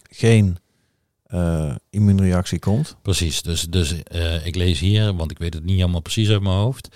[0.10, 0.58] geen
[1.24, 2.98] eh, immuunreactie komt.
[3.02, 6.42] Precies, dus, dus eh, ik lees hier, want ik weet het niet helemaal precies uit
[6.42, 6.96] mijn hoofd.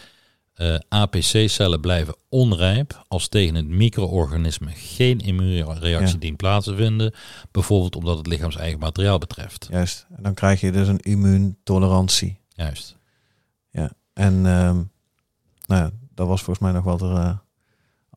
[0.53, 6.19] Eh, APC-cellen blijven onrijp als tegen het micro-organisme geen immuunreactie Ja.
[6.19, 7.13] dient plaats te vinden.
[7.51, 9.67] Bijvoorbeeld omdat het lichaams eigen materiaal betreft.
[9.71, 10.05] Juist.
[10.15, 12.39] En dan krijg je dus een immuuntolerantie.
[12.49, 12.99] Juist.
[14.13, 14.75] En ehm,
[15.65, 17.41] nou ja, dat was volgens mij nog wat er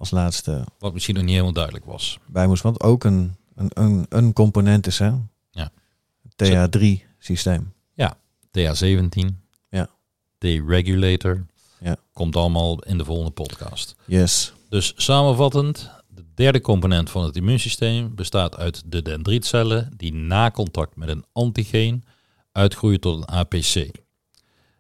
[0.05, 2.19] als laatste Wat misschien nog niet helemaal duidelijk was.
[2.27, 2.63] bij moest.
[2.63, 5.13] Want ook een, een, een, een component is, hè?
[5.51, 5.71] Ja.
[6.45, 6.83] TH3
[7.19, 7.73] systeem.
[8.59, 9.09] TH17,
[9.69, 9.89] Ja.
[10.39, 11.47] T-regulator,
[11.81, 11.97] Ja.
[12.13, 13.95] komt allemaal in de volgende podcast.
[14.05, 14.53] Yes.
[14.69, 20.97] Dus samenvattend, de derde component van het immuunsysteem bestaat uit de dendrietcellen die na contact
[20.97, 22.05] met een antigeen
[22.53, 23.91] uitgroeien tot een APC.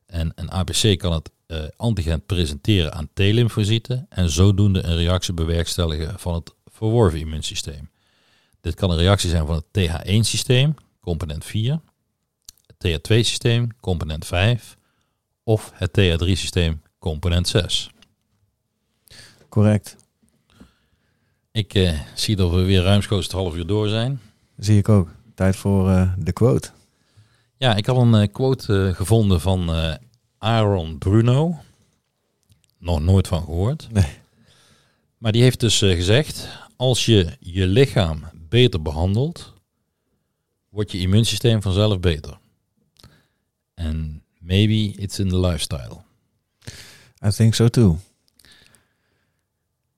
[0.06, 6.18] En een APC kan het eh, antigen presenteren aan T-lymfocyten en zodoende een reactie bewerkstelligen
[6.18, 7.90] van het verworven immuunsysteem.
[8.60, 11.80] Dit kan een reactie zijn van het TH1-systeem, component 4,
[12.66, 14.76] het TH2-systeem, component 5
[15.42, 17.90] of het TH3-systeem, component 6.
[19.48, 19.96] Correct.
[21.52, 24.20] Ik eh, zie dat we weer ruimschoots het half uur door zijn.
[24.56, 25.08] Zie ik ook.
[25.34, 26.70] Tijd voor eh, de quote.
[27.56, 29.70] Ja, ik had een quote gevonden van
[30.44, 31.56] Aaron Bruno.
[32.78, 33.88] Nog nooit van gehoord.
[33.92, 34.06] Nee.
[35.18, 39.52] Maar die heeft dus eh, gezegd, als je je lichaam beter behandelt,
[40.68, 42.38] wordt je immuunsysteem vanzelf beter.
[43.74, 45.96] En maybe it's in the lifestyle.
[47.26, 47.98] I think so too.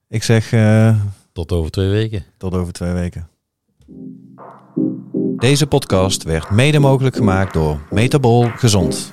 [0.08, 1.00] Ik zeg eh,
[1.32, 2.24] Tot over twee weken.
[2.36, 3.28] tot over twee weken.
[5.36, 9.12] Deze podcast werd mede mogelijk gemaakt door Metabol Gezond.